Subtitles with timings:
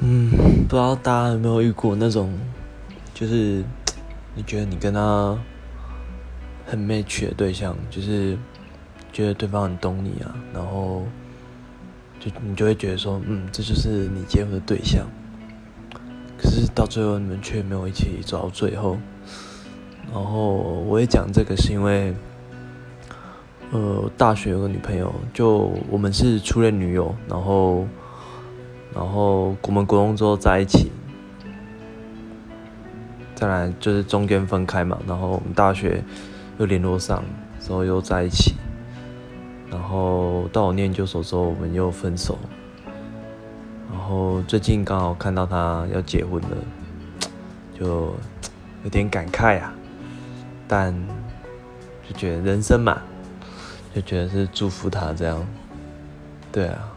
[0.00, 0.30] 嗯，
[0.68, 2.32] 不知道大家有没有遇过那种，
[3.12, 3.64] 就是
[4.36, 5.36] 你觉得你跟他
[6.64, 8.38] 很 match 的对象，就是
[9.12, 11.02] 觉得对方很懂你啊，然后
[12.20, 15.04] 就你就会觉得说，嗯，这就是你结婚的对象。
[16.40, 18.96] 可是到最后你们却没有一起走到最后。
[20.12, 20.54] 然后
[20.86, 22.14] 我也讲这个是因为，
[23.72, 27.84] 呃，大学有个女朋友，就我们是初恋女友，然后。
[28.94, 30.90] 然后我们国中之后在一起，
[33.34, 34.98] 再来就是中间分开嘛。
[35.06, 36.02] 然后我们大学
[36.58, 37.22] 又联络上，
[37.60, 38.54] 之后又在一起。
[39.70, 42.38] 然后到我念研究所之后，我们又分手。
[43.90, 46.56] 然后最近刚好看到他要结婚了，
[47.78, 48.14] 就
[48.84, 49.72] 有点感慨啊。
[50.66, 50.94] 但
[52.08, 53.00] 就觉得人生嘛，
[53.94, 55.46] 就觉得是祝福他这样。
[56.50, 56.92] 对啊。